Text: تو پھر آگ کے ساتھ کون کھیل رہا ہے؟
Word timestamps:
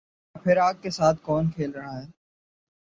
تو 0.35 0.39
پھر 0.39 0.57
آگ 0.57 0.73
کے 0.81 0.89
ساتھ 0.89 1.21
کون 1.21 1.49
کھیل 1.51 1.71
رہا 1.71 1.99
ہے؟ 1.99 2.05